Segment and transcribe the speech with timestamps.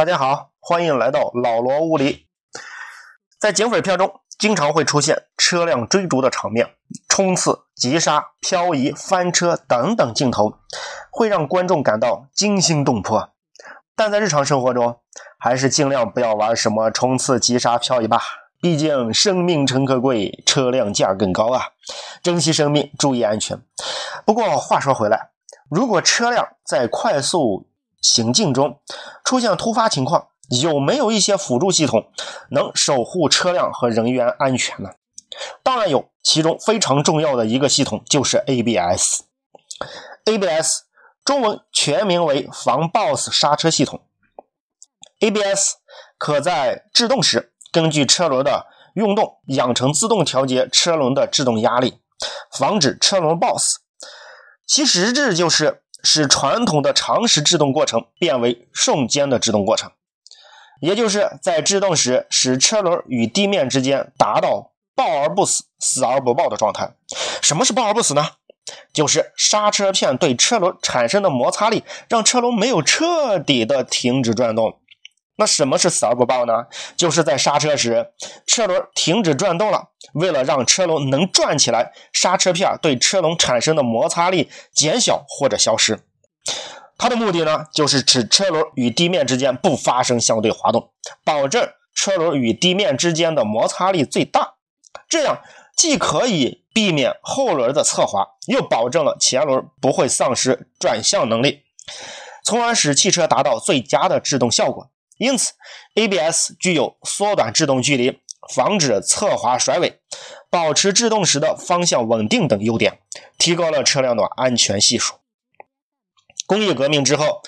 [0.00, 2.26] 大家好，欢迎来到老罗屋里。
[3.38, 6.70] 在警匪片中，经常会出现车辆追逐的场面，
[7.06, 10.54] 冲刺、急刹、漂移、翻车等等镜头，
[11.10, 13.28] 会让观众感到惊心动魄。
[13.94, 15.00] 但在日常生活中，
[15.38, 18.22] 还是尽量不要玩什么冲刺、急刹、漂移吧。
[18.62, 21.60] 毕竟生命诚可贵，车辆价更高啊！
[22.22, 23.60] 珍惜生命，注意安全。
[24.24, 25.32] 不过话说回来，
[25.70, 27.68] 如果车辆在快速
[28.00, 28.80] 行进中
[29.24, 30.28] 出现突发情况，
[30.62, 32.10] 有没有一些辅助系统
[32.50, 34.90] 能守护车辆和人员安全呢？
[35.62, 39.20] 当然有，其中非常重要的一个系统就是 ABS。
[40.24, 40.82] ABS
[41.24, 44.02] 中文全名为防抱死刹车系统。
[45.20, 45.74] ABS
[46.18, 52.00] 可在制动时根据车轮的运动养成自动调节车轮的制动压力，
[52.50, 53.80] 防止车轮抱死。
[54.66, 55.82] 其实质就是。
[56.02, 59.90] 使传统的常识制动过程变为瞬间的制动过程，
[60.80, 66.90] 也就是在制动时使车轮与地面之间达到抱而不死、死而不抱的状态。
[67.40, 68.26] 什么是抱而不死呢？
[68.92, 74.79] 就是刹车片对车轮产生的摩擦力让车轮没有彻底的停止转动。
[75.40, 76.66] 那什么是死而不抱呢？
[76.96, 78.12] 就是在刹车时，
[78.46, 79.88] 车轮停止转动了。
[80.12, 86.00] 为了让车轮能转起来，刹车片对车轮产生的摩擦力减小或者消失。
[86.98, 90.90] 它的目的呢，就是使车轮与地面之间不发生相对滑动，
[91.24, 94.56] 保证车轮与地面之间的摩擦力最大。
[95.08, 95.40] 这样
[95.74, 101.62] 既可以避免后轮的侧滑，又保证了前轮不会丧失转向能力，
[102.44, 104.90] 从而使汽车达到最佳的制动效果。
[105.20, 105.52] 因此
[105.96, 108.20] ，ABS 具有缩短制动距离、
[108.54, 110.00] 防止侧滑甩尾、
[110.48, 113.00] 保持制动时的方向稳定等优点，
[113.36, 115.16] 提高了车辆的安全系数。
[116.46, 117.42] 工业革命之后，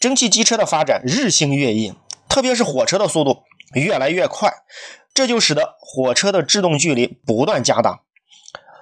[0.00, 1.92] 蒸汽机车的发展日新月异，
[2.30, 3.42] 特别是火车的速度
[3.74, 4.50] 越来越快，
[5.12, 8.00] 这就使得火车的制动距离不断加大。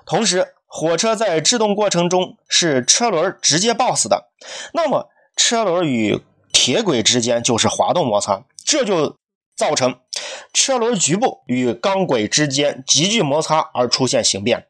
[0.06, 4.30] 同时，火车在制动过程中是车轮直接抱死的，
[4.72, 9.16] 那么车轮与铁轨之间就是滑动摩擦，这就
[9.56, 10.00] 造成
[10.52, 14.66] 车轮局部与钢轨之间急剧摩擦而出现形变。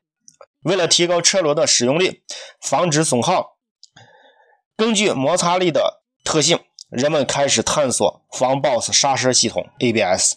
[0.63, 2.23] 为了提高车轮的使用力，
[2.61, 3.57] 防止损耗，
[4.77, 6.61] 根据摩擦力的特性，
[6.91, 10.35] 人们开始探索防抱死刹车系统 ABS。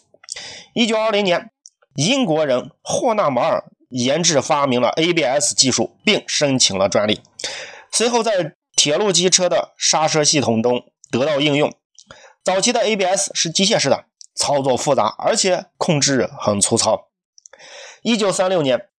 [0.73, 1.51] 一九二零年，
[1.95, 7.21] 英国人霍纳马尔研制发明了 ABS 技术，并申请了专利。
[7.91, 10.85] 随后，在铁路机车的刹车系统中。
[11.19, 11.71] 得到应用。
[12.43, 17.09] 早期的 ABS 是机械式的，操作复杂，而且控制很粗糙。
[18.01, 18.89] 一九三六年，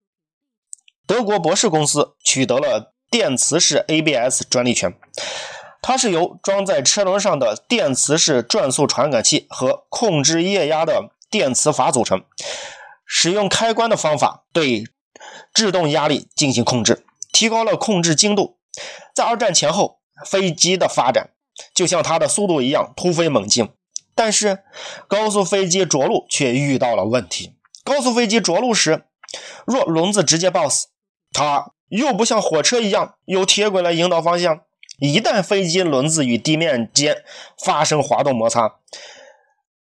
[1.05, 4.97] 德国博士公司取得了电磁式 ABS 专利权。
[5.81, 12.23] 它是由装在车轮上的电磁式转速传感器和控制液压的电磁阀组成。
[13.05, 14.83] 使用开关的方法对
[15.53, 18.57] 制动压力进行控制，提高了控制精度。
[19.13, 21.34] 在二战前后，飞机的发展。
[21.73, 23.69] 就像它的速度一样突飞猛进，
[24.13, 24.63] 但是
[25.07, 27.55] 高速飞机着陆却遇到了问题。
[27.83, 29.05] 高速飞机着陆时，
[29.65, 30.87] 若轮子直接抱死，
[31.31, 34.61] 它又不像火车一样有铁轨来引导方向。
[34.97, 37.23] 一旦飞机轮子与地面间
[37.63, 38.75] 发生滑动摩擦，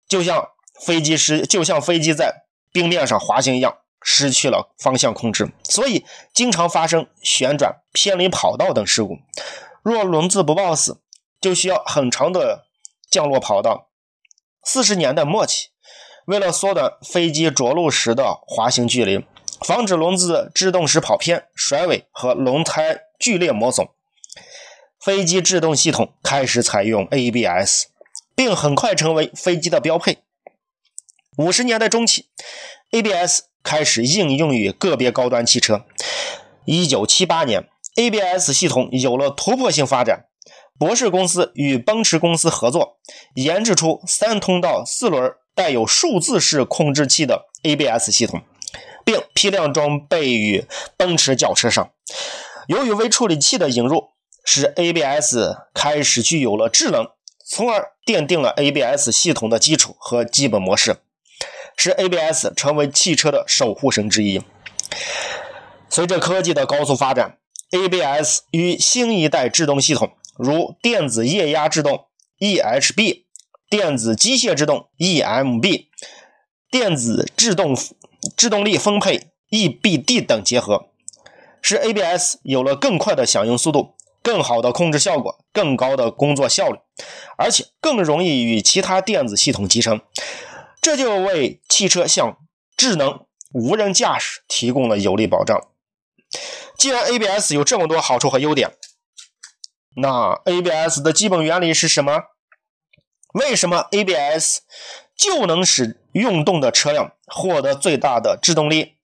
[0.09, 0.51] 就像
[0.81, 9.19] 飞机失就像飞机在冰面上滑行一样，失去了方向控制，所以经常发生旋转、偏离跑道等事故。
[9.83, 11.02] 若轮子不抱死，
[11.43, 12.67] 就需要很长的
[13.11, 13.91] 降落跑道。
[14.65, 15.71] 四十年代末期，
[16.25, 19.25] 为了缩短飞机着陆时的滑行距离，
[19.61, 23.89] 防止轮子制动时跑偏、甩尾和轮胎剧烈磨损，
[25.01, 27.87] 飞机制动系统开始采用 ABS，
[28.37, 30.19] 并很快成为飞机的标配。
[31.37, 32.29] 五十年代中期
[32.93, 35.85] ，ABS 开始应用于个别高端汽车。
[36.65, 40.27] 一九七八年，ABS 系统有了突破性发展。
[40.79, 42.97] 博士公司与奔驰公司合作，
[43.35, 48.43] 研制出三通道四轮带有数字式控制器的 ABS 系统，
[49.05, 50.65] 并批量装备于
[50.97, 51.91] 奔驰轿车上。
[52.67, 54.11] 由于微处理器的引入，
[54.45, 55.37] 使 ABS
[55.73, 57.07] 开始具有了智能，
[57.47, 60.97] 从而奠定了 ABS 系统的基础和基本模式，
[61.77, 64.43] 使 ABS 成为汽车的守护神之一。
[65.89, 67.39] 随着科技的高速发展
[67.71, 70.13] ，ABS 与新一代制动系统。
[70.37, 72.07] 如电子液压制动
[72.39, 73.25] （EHB）、
[73.69, 75.87] 电子机械制动 （EMB）、
[76.71, 77.77] 电子制动
[78.37, 80.87] 制动力分配 （EBD） 等结合，
[81.61, 86.79] 使 ABS 有了更快的响应速度、更好的控制效果、更高的工作效率。
[87.37, 90.01] 而且更容易与其他电子系统集成，
[90.81, 92.39] 这就为汽车向
[92.77, 95.59] 智能无人驾驶提供了有力保障。
[96.79, 98.71] 既然 ABS 有这么多好处和优点，
[99.97, 102.23] 那 ABS 的基本原理是什么？
[103.35, 104.61] 为什么 ABS
[105.17, 108.97] 就能使运动的车辆获得最大的制动力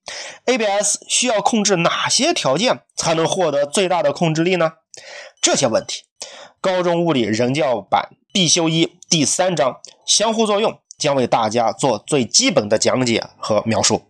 [0.46, 4.72] ？ABS 需要控制哪些条件才能获得最大的控制力呢？
[5.40, 6.04] 这些问题，
[6.60, 14.02] 高中物理人教版必修一第三章相互作用将为大家做最基本的讲解和描述。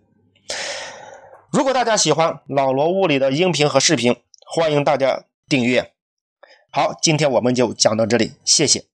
[1.53, 4.17] 如果大家喜欢老罗物理的音频和视频，
[4.47, 5.93] 欢迎大家订阅。
[6.71, 8.85] 好，今天我们就讲到这里，谢谢。